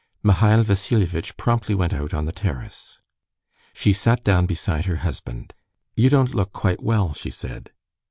[0.23, 2.97] Mihail Vassilievitch promptly went out on the terrace.
[3.71, 5.53] She sat down beside her husband.
[5.95, 7.69] "You don't look quite well," she said.